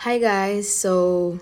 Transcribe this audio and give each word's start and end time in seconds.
Hi 0.00 0.16
guys, 0.16 0.64
so 0.64 1.36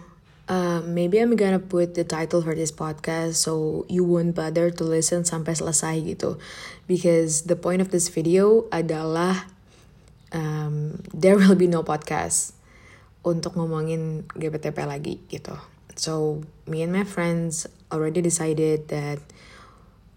uh, 0.50 0.82
maybe 0.82 1.22
I'm 1.22 1.38
gonna 1.38 1.62
put 1.62 1.94
the 1.94 2.02
title 2.02 2.42
for 2.42 2.58
this 2.58 2.74
podcast 2.74 3.38
so 3.38 3.86
you 3.86 4.02
won't 4.02 4.34
bother 4.34 4.74
to 4.74 4.82
listen 4.82 5.22
sampai 5.22 5.54
selesai 5.54 6.02
gitu. 6.02 6.42
Because 6.90 7.46
the 7.46 7.54
point 7.54 7.78
of 7.78 7.94
this 7.94 8.10
video 8.10 8.66
adalah 8.74 9.46
um, 10.34 10.98
there 11.14 11.38
will 11.38 11.54
be 11.54 11.70
no 11.70 11.86
podcast 11.86 12.58
untuk 13.22 13.54
ngomongin 13.54 14.26
GBTP 14.34 14.74
lagi 14.90 15.22
gitu. 15.30 15.54
So 15.94 16.42
me 16.66 16.82
and 16.82 16.90
my 16.90 17.06
friends 17.06 17.70
already 17.94 18.26
decided 18.26 18.90
that 18.90 19.22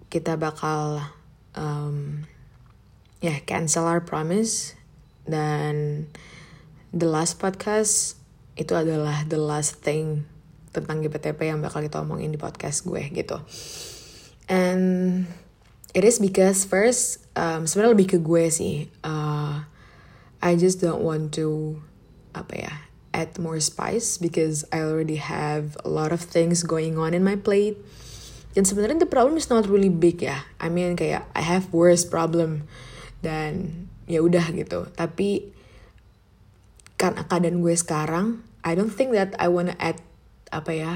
kita 0.09 0.33
bakal 0.41 1.13
um, 1.53 2.25
ya 3.21 3.37
yeah, 3.37 3.39
cancel 3.45 3.85
our 3.85 4.01
promise 4.01 4.73
dan 5.29 6.09
the 6.89 7.05
last 7.05 7.37
podcast 7.37 8.17
itu 8.55 8.73
adalah 8.75 9.23
the 9.27 9.39
last 9.39 9.79
thing 9.83 10.27
tentang 10.71 11.03
GPTP 11.03 11.51
yang 11.51 11.59
bakal 11.59 11.83
kita 11.83 11.99
omongin 11.99 12.31
di 12.31 12.39
podcast 12.39 12.87
gue 12.87 13.03
gitu. 13.11 13.39
And 14.47 15.27
it 15.95 16.03
is 16.03 16.19
because 16.19 16.63
first 16.63 17.23
um, 17.35 17.67
sebenarnya 17.67 17.95
lebih 17.95 18.07
ke 18.15 18.17
gue 18.19 18.47
sih. 18.51 18.87
Uh, 19.03 19.67
I 20.41 20.57
just 20.57 20.81
don't 20.81 21.03
want 21.03 21.35
to 21.37 21.79
apa 22.31 22.55
ya 22.55 22.73
add 23.11 23.35
more 23.35 23.59
spice 23.59 24.15
because 24.15 24.63
I 24.71 24.79
already 24.87 25.19
have 25.19 25.75
a 25.83 25.91
lot 25.91 26.15
of 26.15 26.23
things 26.23 26.63
going 26.63 26.95
on 26.95 27.11
in 27.11 27.23
my 27.23 27.35
plate. 27.35 27.77
Dan 28.51 28.67
sebenarnya 28.67 29.03
the 29.03 29.11
problem 29.11 29.39
is 29.39 29.47
not 29.47 29.67
really 29.67 29.91
big 29.91 30.23
ya. 30.23 30.43
I 30.59 30.67
mean 30.71 30.95
kayak 30.95 31.27
I 31.35 31.43
have 31.43 31.71
worse 31.71 32.03
problem 32.03 32.67
dan 33.23 33.87
ya 34.07 34.23
udah 34.23 34.51
gitu. 34.55 34.91
Tapi 34.95 35.51
karena 37.01 37.25
keadaan 37.25 37.65
gue 37.65 37.73
sekarang 37.73 38.45
I 38.61 38.77
don't 38.77 38.93
think 38.93 39.17
that 39.17 39.33
I 39.41 39.49
wanna 39.49 39.73
add 39.81 39.97
apa 40.53 40.69
ya 40.69 40.93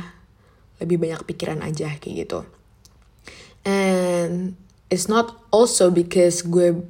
lebih 0.78 1.02
banyak 1.02 1.26
pikiran 1.26 1.66
aja 1.66 1.97
kayak 1.97 2.30
gitu. 2.30 2.45
And 3.66 4.53
it's 4.94 5.09
not 5.09 5.42
also 5.50 5.89
because 5.89 6.45
gue 6.45 6.86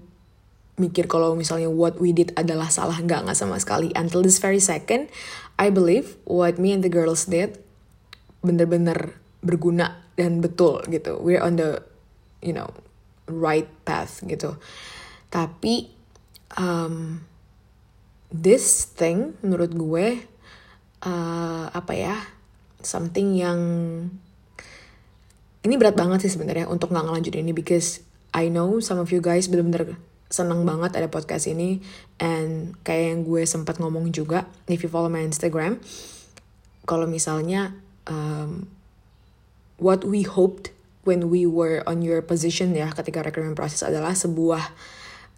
mikir 0.75 1.07
kalau 1.07 1.39
misalnya 1.39 1.71
what 1.71 2.03
we 2.03 2.11
did 2.11 2.35
adalah 2.35 2.67
salah 2.67 2.99
nggak 2.99 3.23
nggak 3.23 3.37
sama 3.39 3.55
sekali. 3.55 3.95
Until 3.95 4.19
this 4.19 4.43
very 4.43 4.59
second 4.59 5.07
I 5.55 5.71
believe 5.71 6.19
what 6.27 6.59
me 6.59 6.75
and 6.75 6.83
the 6.83 6.91
girls 6.91 7.31
did 7.31 7.63
bener-bener 8.43 9.15
berguna 9.39 10.03
dan 10.19 10.43
betul 10.43 10.83
gitu. 10.91 11.23
We're 11.23 11.39
on 11.39 11.55
the 11.55 11.79
you 12.43 12.51
know 12.51 12.75
right 13.31 13.71
path 13.87 14.19
gitu. 14.27 14.59
Tapi 15.31 15.87
um, 16.59 17.23
this 18.33 18.89
thing 18.89 19.37
menurut 19.45 19.71
gue 19.73 20.05
uh, 21.05 21.65
apa 21.69 21.93
ya 21.93 22.15
something 22.81 23.37
yang 23.37 23.59
ini 25.65 25.75
berat 25.81 25.97
banget 25.97 26.29
sih 26.29 26.37
sebenarnya 26.37 26.69
untuk 26.69 26.93
nggak 26.93 27.05
ngelanjutin 27.09 27.41
ini 27.45 27.53
because 27.53 28.05
I 28.35 28.53
know 28.53 28.77
some 28.81 29.01
of 29.01 29.09
you 29.09 29.21
guys 29.21 29.49
bener-bener 29.49 29.97
seneng 30.29 30.65
banget 30.65 30.97
ada 30.97 31.09
podcast 31.09 31.49
ini 31.49 31.81
and 32.21 32.77
kayak 32.81 33.13
yang 33.13 33.19
gue 33.25 33.45
sempat 33.45 33.77
ngomong 33.81 34.13
juga 34.13 34.45
if 34.69 34.81
you 34.81 34.89
follow 34.89 35.09
my 35.09 35.21
Instagram 35.21 35.81
kalau 36.85 37.09
misalnya 37.09 37.73
um, 38.05 38.69
what 39.81 40.05
we 40.05 40.25
hoped 40.25 40.73
when 41.05 41.29
we 41.29 41.45
were 41.45 41.85
on 41.85 42.01
your 42.01 42.21
position 42.25 42.73
ya 42.73 42.89
ketika 42.93 43.21
recruitment 43.21 43.57
process 43.57 43.85
adalah 43.85 44.17
sebuah 44.17 44.73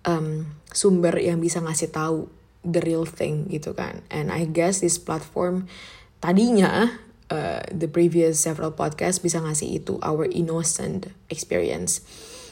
um, 0.08 0.48
sumber 0.72 1.20
yang 1.20 1.44
bisa 1.44 1.60
ngasih 1.60 1.92
tahu 1.92 2.32
the 2.68 2.84
real 2.84 3.08
thing 3.08 3.48
gitu 3.48 3.72
kan. 3.72 4.04
And 4.12 4.28
I 4.28 4.44
guess 4.44 4.84
this 4.84 5.00
platform 5.00 5.72
tadinya 6.20 7.00
uh, 7.32 7.64
the 7.72 7.88
previous 7.88 8.44
several 8.44 8.76
podcast 8.76 9.24
bisa 9.24 9.40
ngasih 9.40 9.80
itu 9.80 9.96
our 10.04 10.28
innocent 10.28 11.08
experience. 11.32 12.04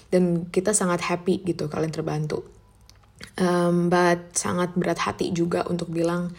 Dan 0.09 0.47
kita 0.47 0.71
sangat 0.71 1.03
happy 1.11 1.43
gitu 1.43 1.67
kalian 1.67 1.91
terbantu. 1.91 2.47
Um, 3.35 3.91
but 3.91 4.31
sangat 4.35 4.75
berat 4.79 5.03
hati 5.03 5.31
juga 5.35 5.67
untuk 5.67 5.91
bilang 5.91 6.31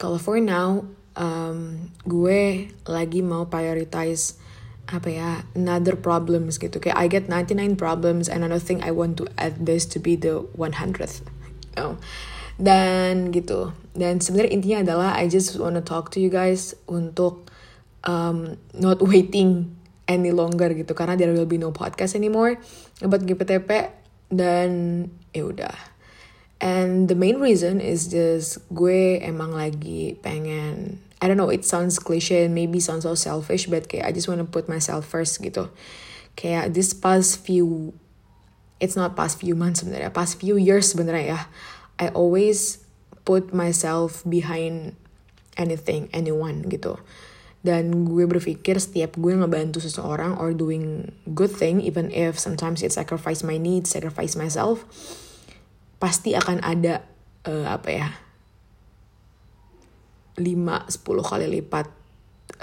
kalau 0.00 0.16
for 0.16 0.40
now 0.40 0.84
um, 1.16 1.90
gue 2.08 2.72
lagi 2.88 3.20
mau 3.20 3.48
prioritize 3.48 4.40
apa 4.90 5.08
ya 5.08 5.30
another 5.54 5.94
problems 5.94 6.58
gitu 6.58 6.82
kayak 6.82 6.98
I 6.98 7.06
get 7.06 7.30
99 7.30 7.78
problems 7.78 8.26
and 8.26 8.42
don't 8.42 8.58
think 8.58 8.82
I 8.82 8.90
want 8.90 9.16
to 9.22 9.30
add 9.38 9.62
this 9.62 9.86
to 9.94 10.02
be 10.02 10.18
the 10.18 10.42
100th 10.58 11.22
no 11.78 11.96
dan 12.60 13.32
gitu. 13.32 13.72
Dan 13.96 14.20
sebenarnya 14.20 14.52
intinya 14.52 14.78
adalah 14.84 15.10
I 15.16 15.26
just 15.26 15.56
wanna 15.56 15.80
talk 15.80 16.12
to 16.14 16.20
you 16.20 16.28
guys 16.28 16.76
untuk 16.84 17.48
um, 18.04 18.60
not 18.76 19.00
waiting 19.10 19.72
any 20.04 20.30
longer 20.30 20.70
gitu. 20.76 20.92
Karena 20.92 21.16
there 21.16 21.32
will 21.32 21.48
be 21.48 21.56
no 21.56 21.72
podcast 21.72 22.12
anymore. 22.12 22.60
About 23.00 23.24
GPTP 23.24 23.88
dan 24.28 24.70
ya 25.32 25.48
udah. 25.48 25.76
And 26.60 27.08
the 27.08 27.16
main 27.16 27.40
reason 27.40 27.80
is 27.80 28.12
just 28.12 28.60
gue 28.68 29.16
emang 29.24 29.56
lagi 29.56 30.20
pengen 30.20 31.00
I 31.20 31.28
don't 31.28 31.40
know 31.40 31.48
it 31.48 31.64
sounds 31.64 31.96
cliche 31.96 32.44
and 32.44 32.52
maybe 32.52 32.80
sounds 32.80 33.08
so 33.08 33.16
selfish 33.16 33.64
but 33.68 33.88
kayak 33.88 34.04
I 34.04 34.12
just 34.12 34.28
wanna 34.28 34.44
put 34.44 34.68
myself 34.68 35.08
first 35.08 35.40
gitu. 35.40 35.72
Kayak 36.36 36.76
this 36.76 36.92
past 36.92 37.40
few 37.40 37.96
it's 38.76 38.96
not 38.96 39.16
past 39.16 39.40
few 39.40 39.56
months 39.56 39.80
sebenarnya 39.84 40.12
past 40.12 40.40
few 40.40 40.56
years 40.60 40.92
sebenarnya 40.92 41.36
ya 41.36 41.40
I 42.00 42.08
always 42.16 42.80
put 43.28 43.52
myself 43.52 44.24
behind 44.24 44.96
anything, 45.60 46.08
anyone 46.16 46.64
gitu. 46.72 46.96
Dan 47.60 48.08
gue 48.08 48.24
berpikir 48.24 48.80
setiap 48.80 49.20
gue 49.20 49.36
ngebantu 49.36 49.84
seseorang 49.84 50.40
or 50.40 50.56
doing 50.56 51.12
good 51.36 51.52
thing, 51.52 51.84
even 51.84 52.08
if 52.08 52.40
sometimes 52.40 52.80
it 52.80 52.96
sacrifice 52.96 53.44
my 53.44 53.60
needs, 53.60 53.92
sacrifice 53.92 54.32
myself, 54.32 54.88
pasti 56.00 56.32
akan 56.32 56.64
ada 56.64 57.04
uh, 57.44 57.68
apa 57.68 57.88
ya 57.92 58.08
5-10 60.40 61.04
kali 61.04 61.46
lipat 61.60 61.86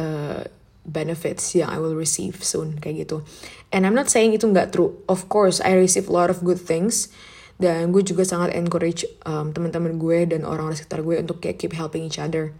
uh, 0.01 0.41
benefits 0.81 1.53
yang 1.53 1.69
I 1.69 1.77
will 1.77 1.93
receive 1.93 2.41
soon 2.41 2.81
kayak 2.81 3.05
gitu. 3.05 3.21
And 3.69 3.85
I'm 3.85 3.93
not 3.93 4.09
saying 4.09 4.33
itu 4.33 4.49
nggak 4.49 4.73
true. 4.73 4.97
Of 5.05 5.29
course, 5.29 5.61
I 5.61 5.77
receive 5.77 6.09
a 6.09 6.15
lot 6.15 6.33
of 6.33 6.41
good 6.41 6.57
things 6.57 7.13
dan 7.57 7.89
gue 7.89 8.05
juga 8.05 8.21
sangat 8.21 8.53
encourage 8.53 9.05
um, 9.25 9.49
teman-teman 9.49 9.97
gue 9.97 10.29
dan 10.29 10.45
orang-orang 10.45 10.77
sekitar 10.77 11.01
gue 11.01 11.17
untuk 11.17 11.41
kayak 11.41 11.57
keep 11.57 11.73
helping 11.73 12.05
each 12.05 12.21
other. 12.21 12.53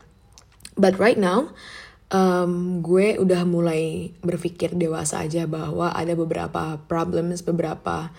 But 0.74 0.98
right 0.98 1.18
now 1.18 1.54
um, 2.10 2.82
gue 2.82 3.18
udah 3.22 3.46
mulai 3.46 4.14
berpikir 4.26 4.74
dewasa 4.74 5.26
aja 5.26 5.46
bahwa 5.46 5.94
ada 5.94 6.18
beberapa 6.18 6.82
problems 6.90 7.46
beberapa 7.46 8.10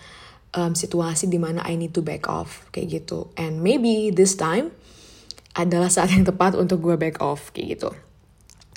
um, 0.55 0.73
situasi 0.73 1.27
di 1.27 1.37
mana 1.37 1.63
I 1.67 1.75
need 1.75 1.91
to 1.99 2.01
back 2.03 2.31
off 2.31 2.67
kayak 2.71 3.03
gitu. 3.03 3.27
And 3.35 3.59
maybe 3.59 4.11
this 4.13 4.39
time 4.39 4.71
adalah 5.57 5.91
saat 5.91 6.15
yang 6.15 6.23
tepat 6.23 6.55
untuk 6.55 6.79
gue 6.79 6.95
back 6.95 7.19
off 7.19 7.51
kayak 7.51 7.79
gitu. 7.79 7.89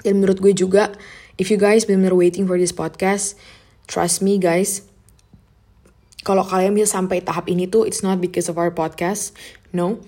Dan 0.03 0.19
menurut 0.19 0.43
gue 0.43 0.51
juga 0.51 0.91
if 1.39 1.49
you 1.49 1.57
guys 1.57 1.87
benar-benar 1.87 2.19
waiting 2.19 2.45
for 2.51 2.59
this 2.59 2.75
podcast 2.75 3.39
trust 3.87 4.21
me 4.21 4.37
guys 4.37 4.85
kalau 6.23 6.47
kalian 6.47 6.75
bisa 6.75 6.99
sampai 6.99 7.23
tahap 7.23 7.51
ini 7.51 7.67
tuh 7.67 7.83
it's 7.87 8.03
not 8.03 8.23
because 8.23 8.47
of 8.47 8.55
our 8.55 8.71
podcast 8.71 9.35
no 9.75 9.99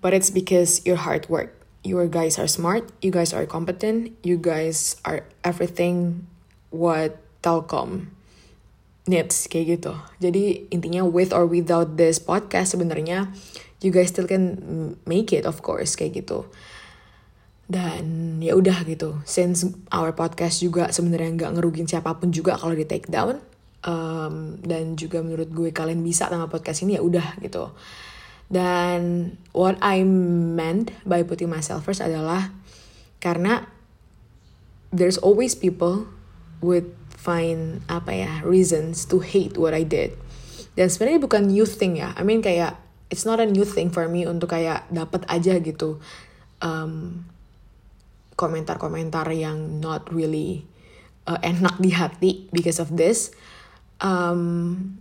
but 0.00 0.14
it's 0.14 0.30
because 0.32 0.80
your 0.86 0.96
hard 0.96 1.28
work. 1.28 1.52
You 1.80 1.96
guys 2.12 2.36
are 2.36 2.48
smart 2.48 2.92
you 3.00 3.08
guys 3.08 3.32
are 3.32 3.48
competent 3.48 4.12
you 4.20 4.36
guys 4.36 5.00
are 5.04 5.24
everything 5.40 6.28
what 6.68 7.16
Telkom 7.40 8.12
needs 9.08 9.48
kayak 9.48 9.80
gitu. 9.80 9.96
Jadi 10.20 10.68
intinya 10.68 11.08
with 11.08 11.32
or 11.32 11.48
without 11.48 11.96
this 11.96 12.20
podcast 12.20 12.76
sebenarnya 12.76 13.32
you 13.80 13.88
guys 13.88 14.12
still 14.12 14.28
can 14.28 14.60
make 15.08 15.32
it 15.32 15.48
of 15.48 15.64
course 15.64 15.96
kayak 15.96 16.20
gitu. 16.20 16.44
Dan 17.64 18.38
ya 18.44 18.60
udah 18.60 18.84
gitu 18.84 19.24
since 19.24 19.64
our 19.88 20.12
podcast 20.12 20.60
juga 20.60 20.92
sebenarnya 20.92 21.32
nggak 21.32 21.52
ngerugin 21.58 21.88
siapa 21.88 22.12
pun 22.20 22.28
juga 22.28 22.60
kalau 22.60 22.76
di 22.76 22.84
take 22.84 23.08
down 23.08 23.40
um, 23.84 24.60
dan 24.60 24.96
juga 24.96 25.24
menurut 25.24 25.48
gue 25.52 25.70
kalian 25.72 26.00
bisa 26.04 26.28
sama 26.28 26.50
podcast 26.50 26.84
ini 26.84 26.96
ya 26.98 27.02
udah 27.04 27.40
gitu. 27.40 27.72
Dan 28.50 29.32
what 29.54 29.78
I 29.78 30.02
meant 30.02 30.90
by 31.06 31.22
putting 31.22 31.46
myself 31.46 31.86
first 31.86 32.02
adalah 32.02 32.50
karena 33.22 33.70
there's 34.90 35.20
always 35.22 35.54
people 35.54 36.10
would 36.58 36.90
find 37.14 37.84
apa 37.86 38.10
ya 38.10 38.32
reasons 38.42 39.06
to 39.06 39.22
hate 39.22 39.54
what 39.54 39.70
I 39.70 39.86
did. 39.86 40.18
Dan 40.74 40.90
sebenarnya 40.90 41.22
bukan 41.22 41.42
new 41.46 41.68
thing 41.68 42.02
ya. 42.02 42.10
I 42.18 42.26
mean 42.26 42.42
kayak 42.42 42.74
it's 43.10 43.26
not 43.26 43.38
a 43.42 43.46
new 43.46 43.66
thing 43.66 43.90
for 43.90 44.06
me 44.10 44.26
untuk 44.26 44.54
kayak 44.54 44.86
dapat 44.90 45.26
aja 45.26 45.58
gitu 45.58 45.98
um, 46.62 47.26
komentar-komentar 48.38 49.28
yang 49.34 49.82
not 49.82 50.08
really 50.08 50.64
uh, 51.26 51.36
enak 51.42 51.76
di 51.82 51.90
hati 51.92 52.32
because 52.54 52.78
of 52.78 52.94
this 52.94 53.34
um, 54.00 54.98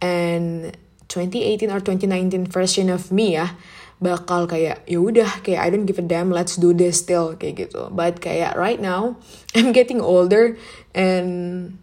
and 0.00 0.76
2018 1.08 1.70
or 1.70 1.80
2019 1.80 2.46
version 2.46 2.88
of 2.88 3.12
me 3.12 3.36
ya 3.36 3.54
bakal 4.00 4.48
kayak 4.48 4.80
ya 4.88 4.96
udah 4.96 5.44
kayak 5.44 5.60
I 5.60 5.68
don't 5.68 5.84
give 5.84 6.00
a 6.00 6.04
damn 6.04 6.32
let's 6.32 6.56
do 6.56 6.72
this 6.72 7.04
still 7.04 7.36
kayak 7.36 7.68
gitu. 7.68 7.92
But 7.92 8.24
kayak 8.24 8.56
right 8.56 8.80
now 8.80 9.20
I'm 9.56 9.76
getting 9.76 10.00
older 10.00 10.56
and 10.96 11.76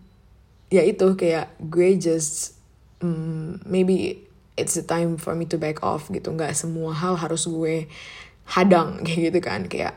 ya 0.73 0.81
itu 0.81 1.13
kayak 1.13 1.53
gue 1.69 1.95
just 2.01 2.57
um, 3.05 3.61
maybe 3.69 4.25
it's 4.57 4.73
the 4.73 4.81
time 4.81 5.21
for 5.21 5.37
me 5.37 5.45
to 5.53 5.61
back 5.61 5.85
off 5.85 6.09
gitu. 6.09 6.33
Nggak 6.33 6.57
semua 6.57 6.97
hal 6.97 7.21
harus 7.21 7.45
gue 7.45 7.85
hadang 8.49 8.99
kayak 9.05 9.31
gitu 9.31 9.39
kan. 9.45 9.69
Kayak 9.69 9.93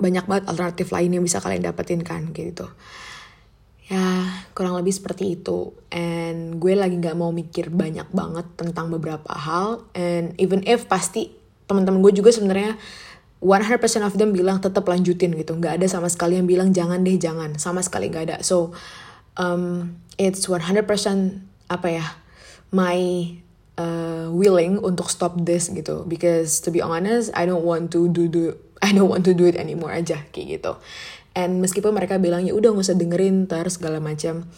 banyak 0.00 0.24
banget 0.26 0.44
alternatif 0.48 0.90
lain 0.90 1.14
yang 1.14 1.22
bisa 1.22 1.38
kalian 1.38 1.62
dapetin 1.62 2.02
kan 2.02 2.34
kayak 2.34 2.56
gitu 2.56 2.66
ya 3.90 4.06
kurang 4.54 4.78
lebih 4.78 4.94
seperti 4.94 5.38
itu. 5.40 5.74
And 5.90 6.62
gue 6.62 6.74
lagi 6.78 6.94
nggak 6.98 7.16
mau 7.18 7.34
mikir 7.34 7.72
banyak 7.72 8.12
banget 8.14 8.46
tentang 8.54 8.92
beberapa 8.92 9.32
hal. 9.34 9.86
And 9.96 10.36
even 10.38 10.62
if 10.68 10.86
pasti 10.86 11.34
teman-teman 11.66 12.04
gue 12.04 12.12
juga 12.14 12.30
sebenarnya 12.30 12.78
100% 13.42 14.06
of 14.06 14.14
them 14.14 14.30
bilang 14.30 14.62
tetap 14.62 14.86
lanjutin 14.86 15.34
gitu. 15.34 15.58
Nggak 15.58 15.82
ada 15.82 15.86
sama 15.90 16.06
sekali 16.06 16.38
yang 16.38 16.46
bilang 16.46 16.70
jangan 16.70 17.02
deh 17.02 17.18
jangan. 17.18 17.58
Sama 17.58 17.82
sekali 17.82 18.06
nggak 18.06 18.24
ada. 18.30 18.36
So 18.46 18.70
um, 19.34 19.98
it's 20.14 20.46
100% 20.46 20.86
apa 21.72 21.88
ya 21.88 22.06
my 22.70 22.98
uh, 23.80 24.28
willing 24.30 24.78
untuk 24.78 25.10
stop 25.10 25.42
this 25.42 25.66
gitu. 25.72 26.06
Because 26.06 26.62
to 26.62 26.70
be 26.70 26.78
honest 26.78 27.34
I 27.34 27.50
don't 27.50 27.66
want 27.66 27.90
to 27.98 28.06
do 28.06 28.30
do 28.30 28.54
I 28.82 28.90
don't 28.90 29.10
want 29.10 29.22
to 29.30 29.34
do 29.34 29.46
it 29.46 29.54
anymore 29.54 29.94
aja 29.94 30.26
kayak 30.34 30.58
gitu 30.58 30.74
and 31.32 31.64
meskipun 31.64 31.96
mereka 31.96 32.20
bilang 32.20 32.44
ya 32.44 32.52
udah 32.52 32.72
nggak 32.72 32.84
usah 32.84 32.98
dengerin 32.98 33.48
ter 33.48 33.64
segala 33.72 33.98
macam. 33.98 34.48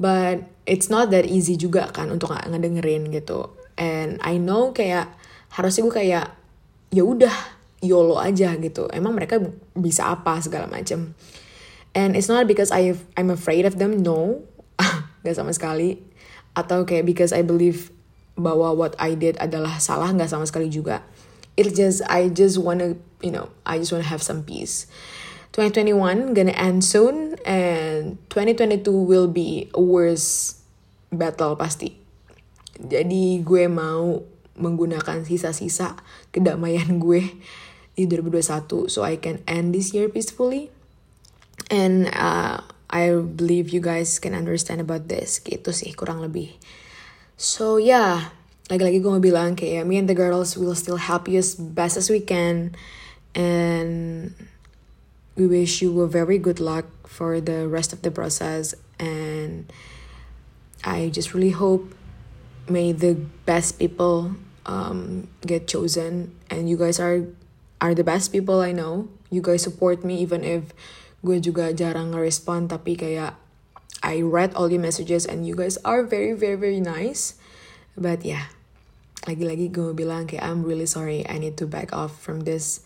But 0.00 0.48
it's 0.66 0.90
not 0.90 1.14
that 1.14 1.28
easy 1.28 1.54
juga 1.54 1.90
kan 1.90 2.10
untuk 2.10 2.32
nggak 2.32 2.48
ngedengerin 2.50 3.12
gitu. 3.12 3.54
And 3.78 4.18
I 4.22 4.38
know 4.38 4.74
kayak 4.74 5.10
harusnya 5.54 5.82
gue 5.86 5.94
kayak 5.94 6.26
ya 6.90 7.02
udah 7.02 7.34
yolo 7.82 8.18
aja 8.18 8.54
gitu. 8.56 8.88
Emang 8.90 9.14
mereka 9.14 9.42
bisa 9.74 10.10
apa 10.10 10.38
segala 10.40 10.70
macam. 10.70 11.14
And 11.92 12.16
it's 12.16 12.30
not 12.30 12.48
because 12.48 12.72
I 12.72 12.96
I'm 13.18 13.28
afraid 13.28 13.68
of 13.68 13.76
them 13.76 14.00
no. 14.00 14.46
Gak 15.26 15.36
sama 15.36 15.52
sekali. 15.52 16.00
Atau 16.56 16.88
kayak 16.88 17.04
because 17.04 17.32
I 17.36 17.44
believe 17.44 17.92
bahwa 18.32 18.72
what 18.72 18.96
I 18.96 19.12
did 19.12 19.36
adalah 19.36 19.76
salah 19.76 20.08
nggak 20.08 20.32
sama 20.32 20.48
sekali 20.48 20.72
juga. 20.72 21.04
It 21.52 21.68
just 21.76 22.00
I 22.08 22.32
just 22.32 22.56
wanna 22.56 22.96
you 23.20 23.28
know 23.28 23.52
I 23.68 23.76
just 23.76 23.92
wanna 23.92 24.08
have 24.08 24.24
some 24.24 24.40
peace 24.40 24.88
2021 25.52 26.32
gonna 26.32 26.56
end 26.56 26.80
soon 26.80 27.36
and 27.44 28.16
2022 28.32 28.88
will 28.88 29.28
be 29.28 29.68
a 29.76 29.80
worse 29.80 30.60
battle 31.12 31.54
pasti. 31.60 31.92
Jadi 32.80 33.44
gue 33.44 33.68
mau 33.68 34.24
menggunakan 34.56 35.28
sisa-sisa 35.28 36.00
kedamaian 36.32 36.96
gue 37.04 37.36
di 37.92 38.08
2021 38.08 38.88
so 38.88 39.04
I 39.04 39.20
can 39.20 39.44
end 39.44 39.76
this 39.76 39.92
year 39.92 40.08
peacefully. 40.08 40.72
And 41.68 42.08
uh, 42.16 42.64
I 42.88 43.12
believe 43.16 43.72
you 43.72 43.84
guys 43.84 44.16
can 44.16 44.32
understand 44.32 44.80
about 44.80 45.12
this. 45.12 45.40
Gitu 45.40 45.72
sih 45.72 45.92
kurang 45.92 46.24
lebih. 46.24 46.56
So 47.36 47.76
yeah, 47.76 48.32
lagi-lagi 48.72 49.04
gue 49.04 49.12
mau 49.12 49.20
bilang 49.20 49.52
kayak 49.52 49.84
me 49.84 50.00
and 50.00 50.08
the 50.08 50.16
girls 50.16 50.56
will 50.56 50.76
still 50.76 51.00
help 51.00 51.28
you 51.28 51.40
as 51.40 51.56
best 51.56 52.00
as 52.00 52.08
we 52.08 52.24
can. 52.24 52.72
And 53.32 53.71
we 55.34 55.46
wish 55.46 55.80
you 55.80 56.00
a 56.00 56.08
very 56.08 56.38
good 56.38 56.60
luck 56.60 56.86
for 57.08 57.40
the 57.40 57.68
rest 57.68 57.92
of 57.92 58.02
the 58.02 58.10
process 58.10 58.74
and 58.98 59.72
i 60.84 61.08
just 61.08 61.34
really 61.34 61.50
hope 61.50 61.94
may 62.68 62.92
the 62.92 63.14
best 63.44 63.78
people 63.78 64.34
um, 64.66 65.28
get 65.44 65.66
chosen. 65.66 66.34
And 66.50 66.68
you 66.68 66.76
guys 66.76 67.00
are 67.00 67.26
are 67.80 67.94
the 67.94 68.04
best 68.04 68.30
people 68.30 68.60
i 68.60 68.72
know. 68.72 69.08
You 69.30 69.42
guys 69.42 69.62
support 69.62 70.04
me 70.04 70.20
even 70.22 70.44
if 70.44 70.70
gue 71.22 71.38
juga 71.38 71.70
jarang 71.72 72.12
ngerespon 72.14 72.66
tapi 72.66 72.98
kayak 72.98 73.38
I 74.02 74.18
read 74.18 74.58
all 74.58 74.66
your 74.66 74.82
messages 74.82 75.22
and 75.22 75.46
you 75.46 75.54
guys 75.54 75.78
are 75.86 76.02
very 76.02 76.34
very 76.34 76.58
very 76.58 76.82
nice. 76.82 77.38
But 77.94 78.26
yeah 78.26 78.52
lagi-lagi 79.22 79.70
gue 79.70 79.94
bilang 79.94 80.26
kayak 80.26 80.42
I'm 80.42 80.66
really 80.66 80.90
sorry 80.90 81.22
I 81.30 81.38
need 81.38 81.54
to 81.62 81.66
back 81.66 81.94
off 81.94 82.18
from 82.18 82.42
this. 82.42 82.82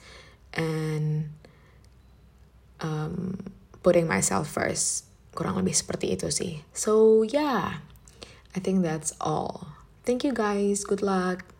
And 0.52 1.32
um, 2.81 3.38
putting 3.82 4.08
myself 4.08 4.50
first. 4.50 5.08
Kurang 5.37 5.61
lebih 5.61 5.76
seperti 5.76 6.17
itu 6.17 6.32
sih. 6.32 6.64
So 6.73 7.23
yeah, 7.23 7.84
I 8.56 8.58
think 8.58 8.81
that's 8.81 9.12
all. 9.20 9.76
Thank 10.06 10.25
you 10.25 10.32
guys. 10.32 10.87
Good 10.87 11.05
luck. 11.05 11.56